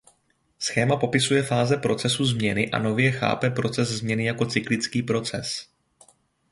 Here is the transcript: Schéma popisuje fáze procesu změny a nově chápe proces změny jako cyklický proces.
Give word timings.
Schéma 0.59 0.97
popisuje 0.97 1.43
fáze 1.43 1.77
procesu 1.77 2.25
změny 2.25 2.71
a 2.71 2.79
nově 2.79 3.11
chápe 3.11 3.49
proces 3.49 3.89
změny 3.89 4.25
jako 4.25 4.45
cyklický 4.45 5.03
proces. 5.03 5.69